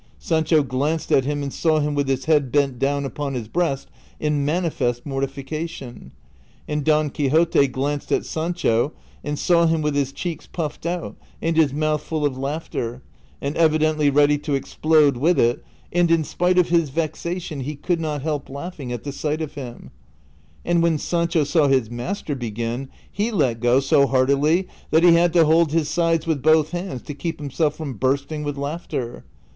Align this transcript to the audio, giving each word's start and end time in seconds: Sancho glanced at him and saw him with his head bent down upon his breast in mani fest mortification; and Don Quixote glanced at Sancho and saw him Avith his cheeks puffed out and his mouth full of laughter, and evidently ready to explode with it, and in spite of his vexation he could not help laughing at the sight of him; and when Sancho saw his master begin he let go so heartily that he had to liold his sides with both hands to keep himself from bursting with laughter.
Sancho 0.17 0.63
glanced 0.63 1.11
at 1.11 1.25
him 1.25 1.43
and 1.43 1.53
saw 1.53 1.79
him 1.79 1.93
with 1.93 2.07
his 2.07 2.25
head 2.25 2.51
bent 2.51 2.79
down 2.79 3.05
upon 3.05 3.35
his 3.35 3.47
breast 3.47 3.87
in 4.19 4.43
mani 4.43 4.71
fest 4.71 5.05
mortification; 5.05 6.11
and 6.67 6.83
Don 6.83 7.11
Quixote 7.11 7.67
glanced 7.67 8.11
at 8.11 8.25
Sancho 8.25 8.93
and 9.23 9.37
saw 9.37 9.67
him 9.67 9.83
Avith 9.83 9.93
his 9.93 10.11
cheeks 10.11 10.47
puffed 10.51 10.87
out 10.87 11.17
and 11.39 11.55
his 11.55 11.71
mouth 11.71 12.01
full 12.01 12.25
of 12.25 12.35
laughter, 12.35 13.03
and 13.41 13.55
evidently 13.55 14.09
ready 14.09 14.39
to 14.39 14.55
explode 14.55 15.17
with 15.17 15.37
it, 15.37 15.63
and 15.93 16.09
in 16.09 16.23
spite 16.23 16.57
of 16.57 16.69
his 16.69 16.89
vexation 16.89 17.59
he 17.59 17.75
could 17.75 18.01
not 18.01 18.23
help 18.23 18.49
laughing 18.49 18.91
at 18.91 19.03
the 19.03 19.11
sight 19.11 19.39
of 19.39 19.53
him; 19.53 19.91
and 20.65 20.81
when 20.81 20.97
Sancho 20.97 21.43
saw 21.43 21.67
his 21.67 21.91
master 21.91 22.33
begin 22.33 22.89
he 23.11 23.29
let 23.29 23.59
go 23.59 23.79
so 23.79 24.07
heartily 24.07 24.67
that 24.89 25.03
he 25.03 25.13
had 25.13 25.31
to 25.33 25.43
liold 25.45 25.69
his 25.73 25.89
sides 25.89 26.25
with 26.25 26.41
both 26.41 26.71
hands 26.71 27.03
to 27.03 27.13
keep 27.13 27.39
himself 27.39 27.75
from 27.77 27.93
bursting 27.93 28.41
with 28.41 28.57
laughter. 28.57 29.23